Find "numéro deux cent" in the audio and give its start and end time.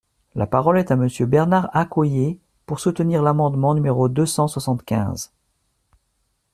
3.75-4.47